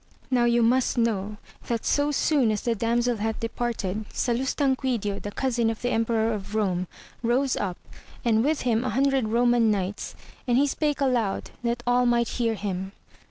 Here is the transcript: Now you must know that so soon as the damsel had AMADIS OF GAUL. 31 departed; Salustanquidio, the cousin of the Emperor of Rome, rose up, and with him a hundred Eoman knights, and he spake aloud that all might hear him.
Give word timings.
Now 0.31 0.45
you 0.45 0.63
must 0.63 0.97
know 0.97 1.37
that 1.67 1.85
so 1.85 2.09
soon 2.09 2.49
as 2.49 2.61
the 2.63 2.73
damsel 2.73 3.17
had 3.17 3.35
AMADIS 3.35 3.43
OF 3.51 3.55
GAUL. 3.55 3.67
31 3.71 3.75
departed; 4.09 4.13
Salustanquidio, 4.13 5.21
the 5.21 5.31
cousin 5.31 5.69
of 5.69 5.83
the 5.83 5.89
Emperor 5.91 6.33
of 6.33 6.55
Rome, 6.55 6.87
rose 7.21 7.55
up, 7.55 7.77
and 8.25 8.43
with 8.43 8.61
him 8.61 8.83
a 8.83 8.89
hundred 8.89 9.25
Eoman 9.25 9.69
knights, 9.69 10.15
and 10.47 10.57
he 10.57 10.65
spake 10.65 11.01
aloud 11.01 11.51
that 11.61 11.83
all 11.85 12.07
might 12.07 12.29
hear 12.29 12.55
him. 12.55 12.93